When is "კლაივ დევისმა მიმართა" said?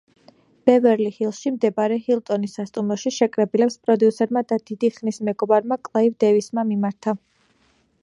5.91-7.19